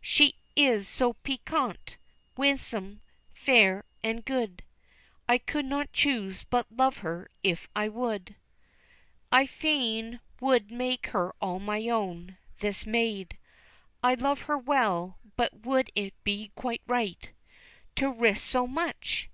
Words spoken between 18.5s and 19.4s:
much?